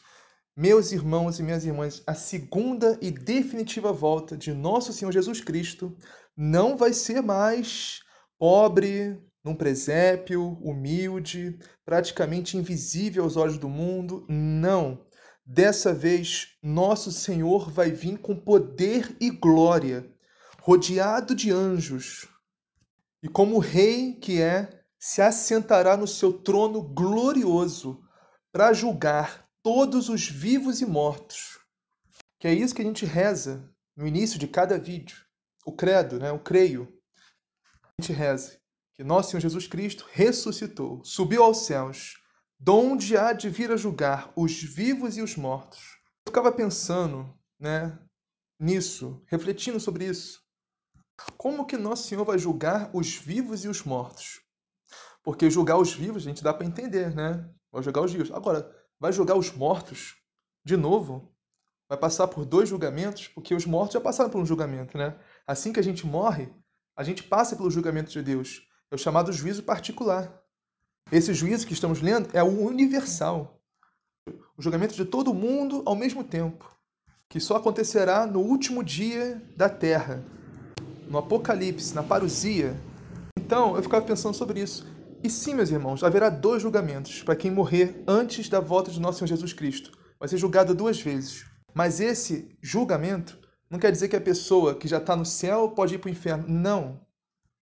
[0.57, 5.95] Meus irmãos e minhas irmãs, a segunda e definitiva volta de nosso Senhor Jesus Cristo
[6.35, 7.99] não vai ser mais
[8.39, 14.25] pobre, num presépio, humilde, praticamente invisível aos olhos do mundo.
[14.27, 15.05] Não.
[15.45, 20.11] Dessa vez, nosso Senhor vai vir com poder e glória,
[20.59, 22.27] rodeado de anjos,
[23.21, 28.03] e como rei que é, se assentará no seu trono glorioso
[28.51, 31.59] para julgar todos os vivos e mortos.
[32.39, 35.17] Que é isso que a gente reza no início de cada vídeo.
[35.65, 36.31] O credo, né?
[36.31, 36.87] O creio.
[37.83, 38.59] A gente reza
[38.93, 42.13] que nosso Senhor Jesus Cristo ressuscitou, subiu aos céus,
[42.57, 45.81] donde há de vir a julgar os vivos e os mortos.
[46.25, 47.99] Eu ficava pensando, né,
[48.59, 50.41] nisso, refletindo sobre isso.
[51.37, 54.41] Como que Nosso Senhor vai julgar os vivos e os mortos?
[55.25, 57.49] Porque julgar os vivos, a gente dá para entender, né?
[57.71, 58.31] Vai julgar os vivos.
[58.31, 60.15] Agora, vai julgar os mortos
[60.63, 61.33] de novo?
[61.89, 63.27] Vai passar por dois julgamentos?
[63.27, 65.17] Porque os mortos já passaram por um julgamento, né?
[65.47, 66.53] Assim que a gente morre,
[66.95, 68.67] a gente passa pelo julgamento de Deus.
[68.91, 70.31] É o chamado juízo particular.
[71.11, 73.59] Esse juízo que estamos lendo é o universal.
[74.55, 76.71] O julgamento de todo mundo ao mesmo tempo,
[77.31, 80.23] que só acontecerá no último dia da terra,
[81.07, 82.79] no Apocalipse, na parousia.
[83.35, 84.94] Então, eu ficava pensando sobre isso.
[85.25, 89.17] E sim, meus irmãos, haverá dois julgamentos para quem morrer antes da volta de nosso
[89.17, 89.91] Senhor Jesus Cristo.
[90.19, 91.47] Vai ser julgado duas vezes.
[91.73, 93.35] Mas esse julgamento
[93.67, 96.11] não quer dizer que a pessoa que já está no céu pode ir para o
[96.11, 96.45] inferno.
[96.47, 97.01] Não.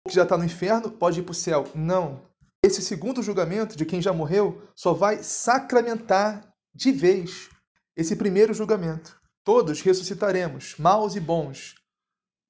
[0.05, 1.70] O que já está no inferno pode ir para o céu.
[1.72, 2.22] Não.
[2.64, 7.48] Esse segundo julgamento de quem já morreu só vai sacramentar de vez
[7.96, 9.16] esse primeiro julgamento.
[9.44, 11.77] Todos ressuscitaremos, maus e bons,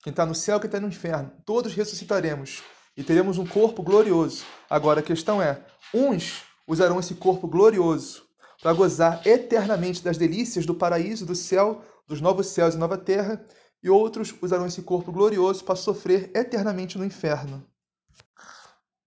[0.03, 2.63] quem está no céu, quem está no inferno, todos ressuscitaremos
[2.97, 4.45] e teremos um corpo glorioso.
[4.69, 8.25] Agora a questão é: uns usarão esse corpo glorioso
[8.63, 13.45] para gozar eternamente das delícias do paraíso, do céu, dos novos céus e nova terra,
[13.83, 17.67] e outros usarão esse corpo glorioso para sofrer eternamente no inferno.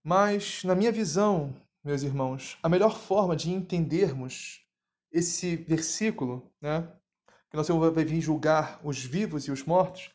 [0.04, 4.62] Mas, na minha visão, meus irmãos, a melhor forma de entendermos
[5.12, 6.88] esse versículo, né,
[7.50, 10.12] que nós vamos vir julgar os vivos e os mortos,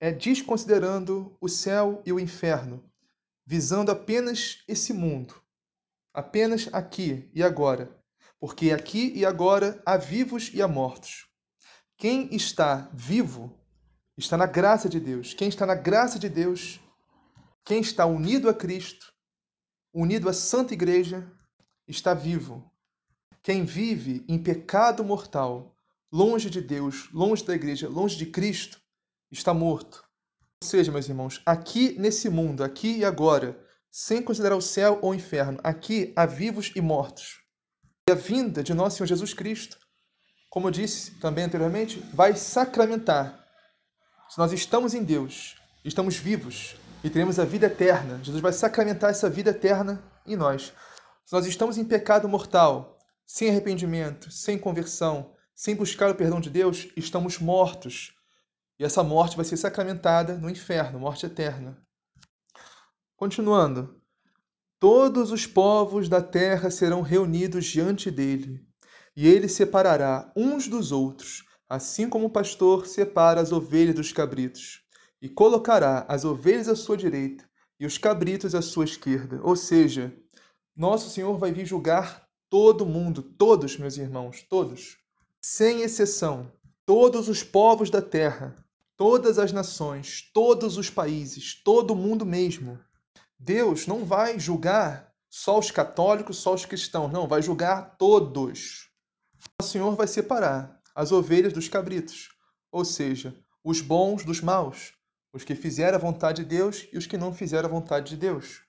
[0.00, 2.89] é desconsiderando o céu e o inferno,
[3.44, 5.34] visando apenas esse mundo,
[6.12, 7.96] apenas aqui e agora,
[8.38, 11.26] porque aqui e agora há vivos e há mortos.
[11.96, 13.60] Quem está vivo
[14.16, 15.34] está na graça de Deus.
[15.34, 16.80] Quem está na graça de Deus,
[17.64, 19.12] quem está unido a Cristo,
[19.92, 21.30] unido à Santa Igreja,
[21.86, 22.70] está vivo.
[23.42, 25.74] Quem vive em pecado mortal,
[26.12, 28.80] longe de Deus, longe da Igreja, longe de Cristo,
[29.30, 30.04] está morto.
[30.62, 33.58] Ou seja, meus irmãos, aqui nesse mundo, aqui e agora,
[33.90, 37.40] sem considerar o céu ou o inferno, aqui há vivos e mortos.
[38.06, 39.78] E a vinda de nosso Senhor Jesus Cristo,
[40.50, 43.42] como eu disse também anteriormente, vai sacramentar.
[44.28, 49.08] Se nós estamos em Deus, estamos vivos e teremos a vida eterna, Jesus vai sacramentar
[49.08, 50.74] essa vida eterna em nós.
[51.24, 56.50] Se nós estamos em pecado mortal, sem arrependimento, sem conversão, sem buscar o perdão de
[56.50, 58.12] Deus, estamos mortos
[58.80, 61.76] e essa morte vai ser sacramentada no inferno, morte eterna.
[63.14, 64.00] Continuando.
[64.78, 68.66] Todos os povos da terra serão reunidos diante dele,
[69.14, 74.82] e ele separará uns dos outros, assim como o pastor separa as ovelhas dos cabritos.
[75.22, 77.44] e colocará as ovelhas à sua direita
[77.78, 79.38] e os cabritos à sua esquerda.
[79.42, 80.16] Ou seja,
[80.74, 84.96] nosso Senhor vai vir julgar todo mundo, todos, meus irmãos, todos,
[85.38, 86.50] sem exceção,
[86.86, 88.56] todos os povos da terra,
[89.00, 92.78] todas as nações, todos os países, todo mundo mesmo.
[93.38, 98.90] Deus não vai julgar só os católicos, só os cristãos, não, vai julgar todos.
[99.58, 102.28] O Senhor vai separar as ovelhas dos cabritos,
[102.70, 103.34] ou seja,
[103.64, 104.92] os bons dos maus,
[105.32, 108.18] os que fizeram a vontade de Deus e os que não fizeram a vontade de
[108.18, 108.60] Deus.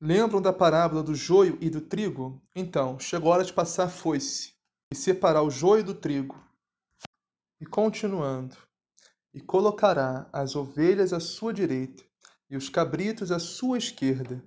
[0.00, 2.40] Lembram da parábola do joio e do trigo?
[2.56, 4.54] Então, chegou a hora de passar a foice
[4.90, 6.42] e separar o joio do trigo.
[7.60, 8.56] E continuando,
[9.32, 12.02] e colocará as ovelhas à sua direita
[12.50, 14.42] e os cabritos à sua esquerda.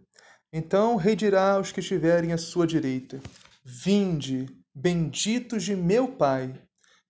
[0.51, 3.21] Então rei dirá aos que estiverem à sua direita:
[3.63, 6.53] Vinde, benditos de meu Pai,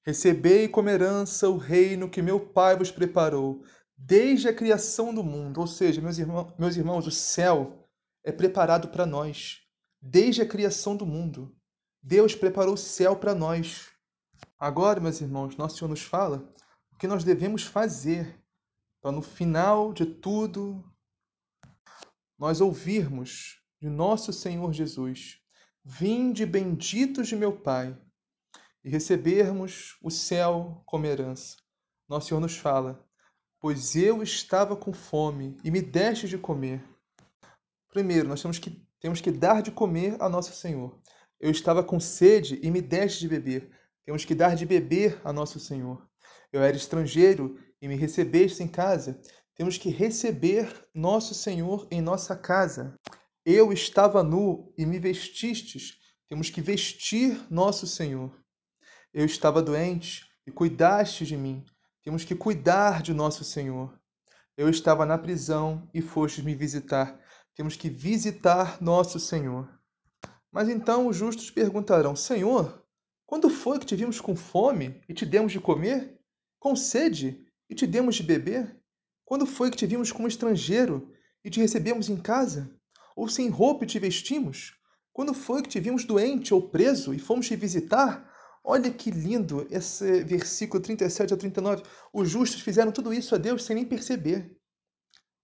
[0.06, 3.64] recebei como herança o reino que meu Pai vos preparou
[3.98, 5.60] desde a criação do mundo.
[5.60, 7.88] Ou seja, meus irmãos, meus irmãos o céu
[8.24, 9.62] é preparado para nós
[10.02, 11.56] desde a criação do mundo.
[12.02, 13.88] Deus preparou o céu para nós.
[14.60, 16.63] Agora, meus irmãos, nosso Senhor nos fala o
[17.04, 18.42] que nós devemos fazer
[19.02, 20.82] para no final de tudo
[22.40, 25.42] nós ouvirmos de nosso Senhor Jesus:
[25.84, 27.94] Vinde benditos de meu Pai,
[28.86, 31.58] e recebermos o céu como herança.
[32.08, 33.06] Nosso Senhor nos fala:
[33.60, 36.82] Pois eu estava com fome e me deste de comer.
[37.90, 40.98] Primeiro, nós temos que, temos que dar de comer a nosso Senhor.
[41.38, 43.70] Eu estava com sede e me deste de beber.
[44.06, 46.13] Temos que dar de beber a nosso Senhor.
[46.54, 49.20] Eu era estrangeiro e me recebeste em casa.
[49.56, 52.96] Temos que receber nosso Senhor em nossa casa.
[53.44, 55.98] Eu estava nu e me vestistes.
[56.30, 58.32] Temos que vestir nosso Senhor.
[59.12, 61.66] Eu estava doente e cuidaste de mim.
[62.04, 64.00] Temos que cuidar de nosso Senhor.
[64.56, 67.20] Eu estava na prisão e fostes me visitar.
[67.56, 69.68] Temos que visitar nosso Senhor.
[70.52, 72.86] Mas então os justos perguntarão: Senhor,
[73.26, 76.23] quando foi que te vimos com fome e te demos de comer?
[76.64, 78.74] Com sede e te demos de beber?
[79.26, 81.12] Quando foi que te vimos como estrangeiro
[81.44, 82.74] e te recebemos em casa?
[83.18, 84.74] Ou sem roupa e te vestimos?
[85.12, 88.32] Quando foi que te vimos doente ou preso e fomos te visitar?
[88.64, 91.84] Olha que lindo esse versículo 37 a 39.
[92.14, 94.56] Os justos fizeram tudo isso a Deus sem nem perceber.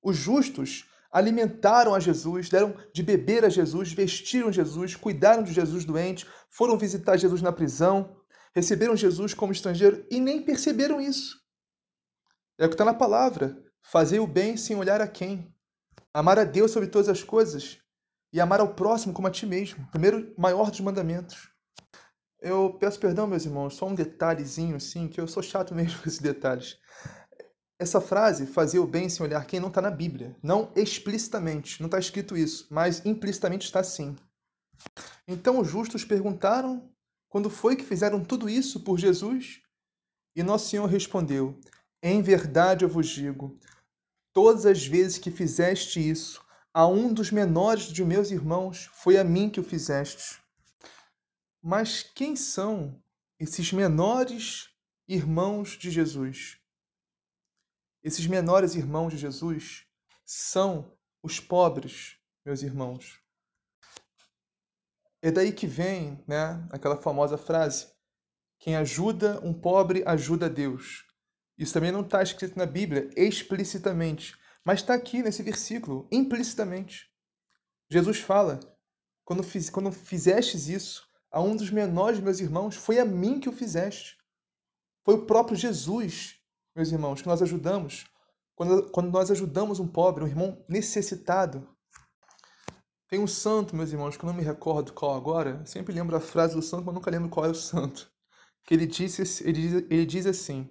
[0.01, 5.83] Os justos alimentaram a Jesus, deram de beber a Jesus, vestiram Jesus, cuidaram de Jesus
[5.83, 8.15] doente, foram visitar Jesus na prisão,
[8.55, 11.39] receberam Jesus como estrangeiro e nem perceberam isso.
[12.57, 13.63] É o que está na palavra.
[13.81, 15.53] Fazer o bem sem olhar a quem.
[16.13, 17.79] Amar a Deus sobre todas as coisas
[18.31, 19.87] e amar ao próximo como a ti mesmo.
[19.91, 21.49] Primeiro, maior dos mandamentos.
[22.41, 26.07] Eu peço perdão, meus irmãos, só um detalhezinho, assim, que eu sou chato mesmo com
[26.07, 26.77] esses detalhes.
[27.77, 30.35] Essa frase, fazer o bem sem olhar quem, não está na Bíblia.
[30.43, 34.15] Não explicitamente, não está escrito isso, mas implicitamente está sim.
[35.27, 36.89] Então os justos perguntaram
[37.29, 39.61] quando foi que fizeram tudo isso por Jesus?
[40.35, 41.59] E Nosso Senhor respondeu:
[42.01, 43.57] Em verdade eu vos digo,
[44.33, 49.23] todas as vezes que fizeste isso a um dos menores de meus irmãos, foi a
[49.23, 50.41] mim que o fizeste.
[51.61, 53.01] Mas quem são
[53.39, 54.69] esses menores
[55.07, 56.57] irmãos de Jesus?
[58.03, 59.85] Esses menores irmãos de Jesus
[60.25, 63.19] são os pobres, meus irmãos.
[65.21, 67.87] É daí que vem né, aquela famosa frase:
[68.59, 71.05] quem ajuda um pobre ajuda Deus.
[71.57, 77.09] Isso também não está escrito na Bíblia explicitamente, mas está aqui nesse versículo, implicitamente.
[77.89, 78.59] Jesus fala:
[79.25, 83.49] quando, fiz, quando fizestes isso a um dos menores meus irmãos, foi a mim que
[83.49, 84.17] o fizeste.
[85.03, 86.35] Foi o próprio Jesus,
[86.75, 88.05] meus irmãos, que nós ajudamos.
[88.55, 91.67] Quando, quando nós ajudamos um pobre, um irmão necessitado,
[93.09, 95.57] tem um santo, meus irmãos, que eu não me recordo qual agora.
[95.61, 98.09] Eu sempre lembro a frase do santo, mas nunca lembro qual é o santo.
[98.63, 100.69] Que ele disse, ele diz, ele diz assim: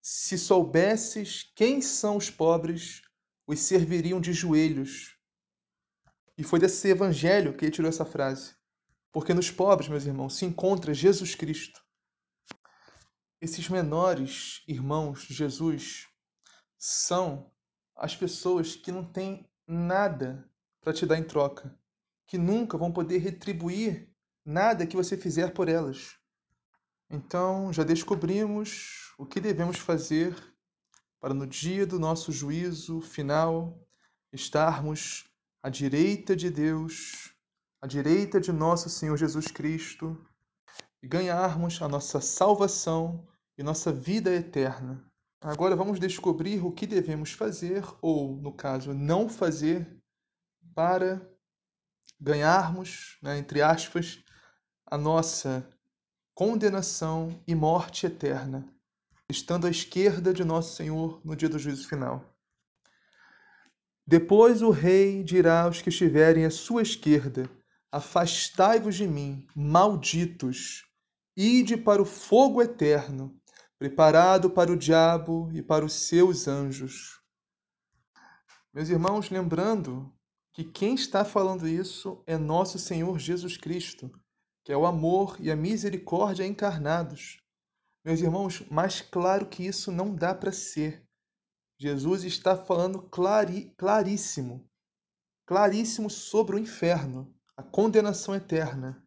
[0.00, 3.02] Se soubesses quem são os pobres,
[3.48, 5.18] os serviriam de joelhos.
[6.38, 8.54] E foi desse evangelho que ele tirou essa frase.
[9.12, 11.80] Porque nos pobres, meus irmãos, se encontra Jesus Cristo.
[13.40, 16.06] Esses menores irmãos de Jesus
[16.78, 17.50] são
[17.96, 20.49] as pessoas que não têm nada
[20.80, 21.76] para te dar em troca,
[22.26, 24.08] que nunca vão poder retribuir
[24.44, 26.16] nada que você fizer por elas.
[27.10, 30.34] Então, já descobrimos o que devemos fazer
[31.20, 33.78] para no dia do nosso juízo final
[34.32, 35.24] estarmos
[35.62, 37.34] à direita de Deus,
[37.80, 40.16] à direita de nosso Senhor Jesus Cristo
[41.02, 43.26] e ganharmos a nossa salvação
[43.58, 45.04] e nossa vida eterna.
[45.40, 49.99] Agora vamos descobrir o que devemos fazer, ou, no caso, não fazer,
[50.74, 51.20] para
[52.20, 54.22] ganharmos, né, entre aspas,
[54.86, 55.68] a nossa
[56.34, 58.66] condenação e morte eterna,
[59.28, 62.24] estando à esquerda de nosso Senhor no dia do juízo final.
[64.06, 67.48] Depois o rei dirá aos que estiverem à sua esquerda:
[67.92, 70.84] Afastai-vos de mim, malditos,
[71.36, 73.38] ide para o fogo eterno,
[73.78, 77.20] preparado para o diabo e para os seus anjos.
[78.74, 80.12] Meus irmãos, lembrando
[80.52, 84.10] que quem está falando isso é nosso Senhor Jesus Cristo,
[84.64, 87.40] que é o amor e a misericórdia encarnados.
[88.04, 91.06] Meus irmãos, mais claro que isso não dá para ser.
[91.78, 94.68] Jesus está falando clari, claríssimo,
[95.46, 99.02] claríssimo sobre o inferno, a condenação eterna.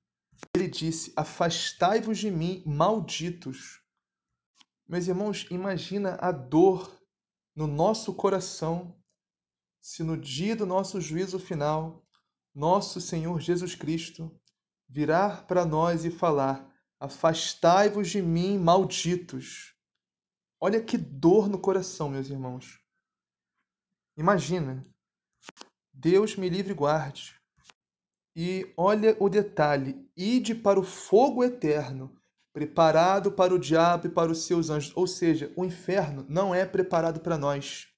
[0.55, 3.81] Ele disse: Afastai-vos de mim, malditos.
[4.87, 6.99] Meus irmãos, imagina a dor
[7.55, 8.95] no nosso coração
[9.84, 12.07] se no dia do nosso juízo final,
[12.55, 14.34] nosso Senhor Jesus Cristo
[14.88, 19.75] virar para nós e falar: Afastai-vos de mim, malditos.
[20.57, 22.79] Olha que dor no coração, meus irmãos.
[24.15, 24.88] Imagina.
[25.91, 27.36] Deus me livre e guarde.
[28.34, 32.15] E olha o detalhe: ide para o fogo eterno,
[32.53, 34.95] preparado para o diabo e para os seus anjos.
[34.95, 37.92] Ou seja, o inferno não é preparado para nós,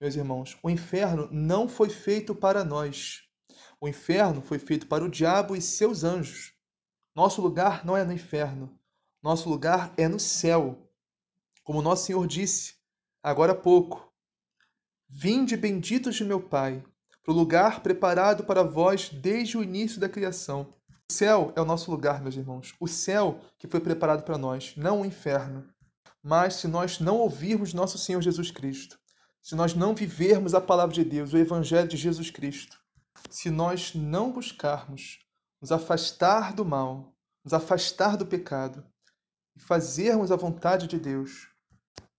[0.00, 0.56] meus irmãos.
[0.62, 3.22] O inferno não foi feito para nós.
[3.80, 6.52] O inferno foi feito para o diabo e seus anjos.
[7.14, 8.78] Nosso lugar não é no inferno.
[9.22, 10.90] Nosso lugar é no céu.
[11.64, 12.74] Como nosso Senhor disse
[13.22, 14.12] agora há pouco:
[15.08, 16.84] Vinde benditos de meu Pai,
[17.22, 20.74] para o lugar preparado para vós desde o início da criação.
[21.08, 22.74] O céu é o nosso lugar, meus irmãos.
[22.80, 25.68] O céu que foi preparado para nós, não o inferno.
[26.22, 28.98] Mas se nós não ouvirmos nosso Senhor Jesus Cristo,
[29.46, 32.82] se nós não vivermos a palavra de Deus, o Evangelho de Jesus Cristo,
[33.30, 35.20] se nós não buscarmos
[35.60, 38.84] nos afastar do mal, nos afastar do pecado
[39.54, 41.48] e fazermos a vontade de Deus,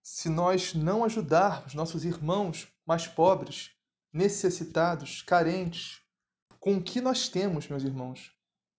[0.01, 3.71] se nós não ajudarmos nossos irmãos mais pobres,
[4.13, 6.01] necessitados, carentes,
[6.61, 8.31] com o que nós temos, meus irmãos.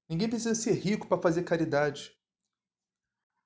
[0.08, 2.16] Ninguém precisa ser rico para fazer caridade.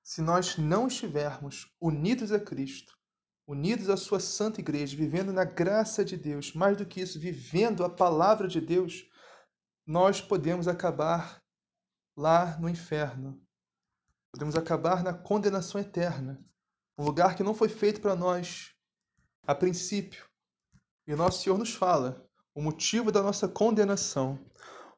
[0.00, 3.01] Se nós não estivermos unidos a Cristo,
[3.46, 7.84] unidos à sua santa igreja, vivendo na graça de Deus, mais do que isso, vivendo
[7.84, 9.08] a palavra de Deus,
[9.86, 11.42] nós podemos acabar
[12.16, 13.40] lá no inferno.
[14.32, 16.42] Podemos acabar na condenação eterna
[16.96, 18.74] um lugar que não foi feito para nós
[19.46, 20.24] a princípio.
[21.06, 22.24] E nosso Senhor nos fala
[22.54, 24.38] o motivo da nossa condenação.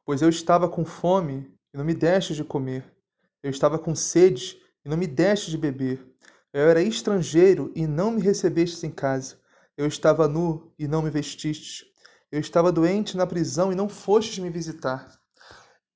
[0.05, 2.93] Pois eu estava com fome e não me deste de comer.
[3.41, 6.14] Eu estava com sede e não me deste de beber.
[6.55, 9.37] Eu era estrangeiro e não me recebestes em casa.
[9.75, 11.83] Eu estava nu e não me vestistes.
[12.31, 15.19] Eu estava doente na prisão e não fostes me visitar.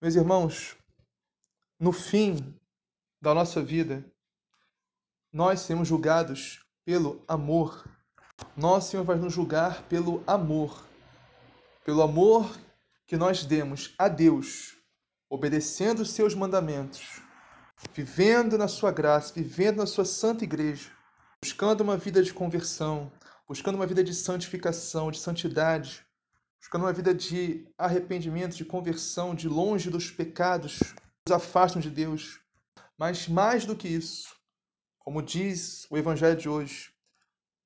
[0.02, 0.76] Meus irmãos,
[1.80, 2.54] no fim
[3.22, 4.04] da nossa vida,
[5.32, 7.90] nós seremos julgados pelo amor.
[8.54, 10.86] Nosso Senhor vai nos julgar pelo amor.
[11.86, 12.54] Pelo amor
[13.08, 14.76] que nós demos a Deus,
[15.30, 17.22] obedecendo os seus mandamentos,
[17.94, 20.90] vivendo na sua graça, vivendo na sua santa igreja,
[21.42, 23.12] buscando uma vida de conversão,
[23.48, 26.06] buscando uma vida de santificação, de santidade,
[26.60, 30.80] buscando uma vida de arrependimento, de conversão, de longe dos pecados
[31.26, 32.40] nos afastam de Deus.
[32.98, 34.36] Mas mais do que isso,
[35.00, 36.92] como diz o Evangelho de hoje,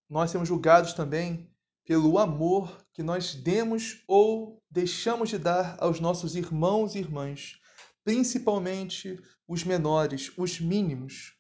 [0.09, 1.49] nós seremos julgados também
[1.85, 7.59] pelo amor que nós demos ou deixamos de dar aos nossos irmãos e irmãs,
[8.03, 11.35] principalmente os menores, os mínimos,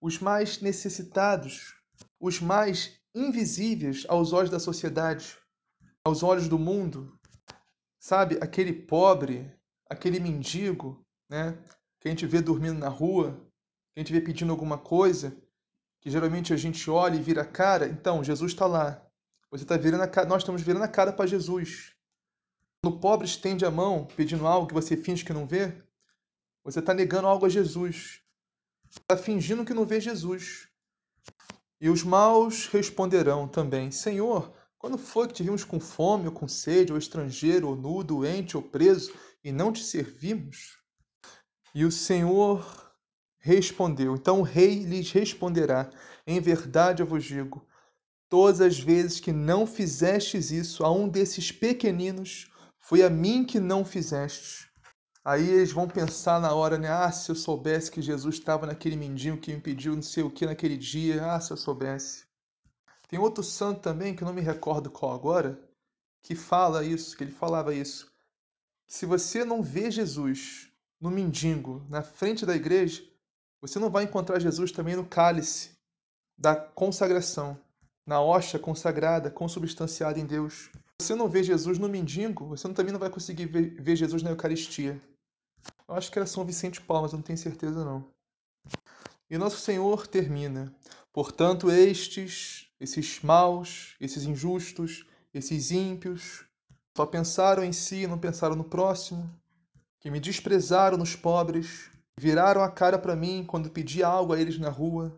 [0.00, 1.74] os mais necessitados,
[2.20, 5.36] os mais invisíveis aos olhos da sociedade,
[6.04, 7.18] aos olhos do mundo.
[7.98, 9.52] Sabe, aquele pobre,
[9.88, 11.58] aquele mendigo, né,
[12.00, 13.44] que a gente vê dormindo na rua,
[13.96, 15.36] a gente vê pedindo alguma coisa,
[16.00, 19.04] que geralmente a gente olha e vira a cara, então Jesus está lá.
[19.50, 21.92] Você está virando a cara, nós estamos virando a cara para Jesus.
[22.80, 25.82] Quando o pobre estende a mão pedindo algo que você finge que não vê,
[26.70, 28.20] você está negando algo a Jesus.
[28.90, 30.68] Está fingindo que não vê Jesus.
[31.80, 36.46] E os maus responderão também: Senhor, quando foi que te vimos com fome ou com
[36.46, 40.76] sede, ou estrangeiro, ou nu, doente ou preso, e não te servimos?
[41.74, 42.92] E o Senhor
[43.38, 44.14] respondeu.
[44.14, 45.88] Então o rei lhes responderá:
[46.26, 47.66] Em verdade eu vos digo,
[48.28, 53.58] todas as vezes que não fizestes isso a um desses pequeninos, foi a mim que
[53.58, 54.67] não fizestes.
[55.24, 56.88] Aí eles vão pensar na hora, né?
[56.88, 60.30] Ah, se eu soubesse que Jesus estava naquele mendigo que me pediu não sei o
[60.30, 61.24] que naquele dia.
[61.32, 62.26] Ah, se eu soubesse.
[63.08, 65.58] Tem outro santo também, que eu não me recordo qual agora,
[66.22, 68.12] que fala isso, que ele falava isso.
[68.86, 73.02] Se você não vê Jesus no mendigo, na frente da igreja,
[73.60, 75.76] você não vai encontrar Jesus também no cálice
[76.36, 77.58] da consagração,
[78.06, 80.70] na hóstia consagrada, consubstanciada em Deus.
[81.00, 84.30] Você não vê Jesus no mendigo, você também não vai conseguir ver, ver Jesus na
[84.30, 85.00] Eucaristia.
[85.86, 88.04] Eu acho que era São Vicente Paulo, mas eu não tenho certeza não.
[89.30, 90.74] E nosso Senhor termina.
[91.12, 96.44] Portanto, estes, esses maus, esses injustos, esses ímpios,
[96.96, 99.32] só pensaram em si não pensaram no próximo,
[100.00, 104.58] que me desprezaram nos pobres, viraram a cara para mim quando pedi algo a eles
[104.58, 105.16] na rua.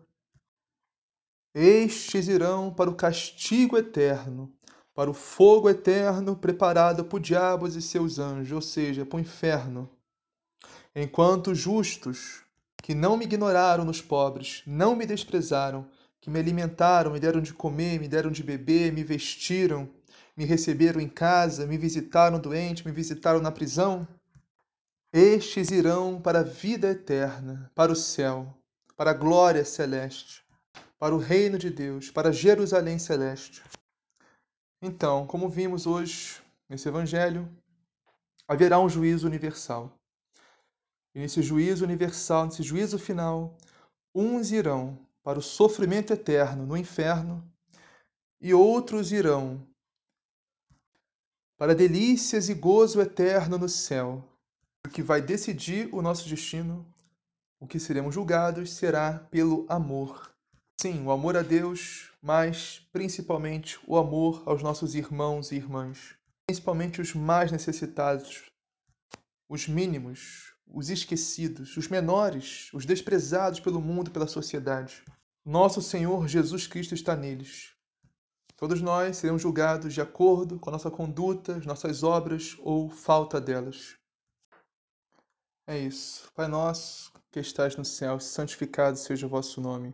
[1.55, 4.53] Estes irão para o castigo eterno,
[5.01, 9.89] para o fogo eterno preparado por diabos e seus anjos, ou seja, para o inferno.
[10.95, 12.43] Enquanto justos,
[12.77, 15.87] que não me ignoraram nos pobres, não me desprezaram,
[16.19, 19.89] que me alimentaram, me deram de comer, me deram de beber, me vestiram,
[20.37, 24.07] me receberam em casa, me visitaram doente, me visitaram na prisão,
[25.11, 28.55] estes irão para a vida eterna, para o céu,
[28.95, 30.43] para a glória celeste,
[30.99, 33.63] para o reino de Deus, para Jerusalém celeste.
[34.81, 37.47] Então, como vimos hoje nesse evangelho,
[38.47, 39.95] haverá um juízo universal.
[41.13, 43.55] E nesse juízo universal, nesse juízo final,
[44.15, 47.47] uns irão para o sofrimento eterno no inferno
[48.41, 49.61] e outros irão
[51.57, 54.27] para delícias e gozo eterno no céu.
[54.83, 56.83] O que vai decidir o nosso destino,
[57.59, 60.30] o que seremos julgados, será pelo amor.
[60.81, 66.15] Sim, o amor a Deus, mas principalmente o amor aos nossos irmãos e irmãs,
[66.47, 68.51] principalmente os mais necessitados,
[69.47, 75.03] os mínimos, os esquecidos, os menores, os desprezados pelo mundo e pela sociedade.
[75.45, 77.75] Nosso Senhor Jesus Cristo está neles.
[78.57, 83.39] Todos nós seremos julgados de acordo com a nossa conduta, as nossas obras ou falta
[83.39, 83.95] delas.
[85.67, 86.27] É isso.
[86.33, 89.93] Pai nosso, que estás no céu, santificado seja o vosso nome.